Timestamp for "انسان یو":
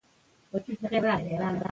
0.69-1.05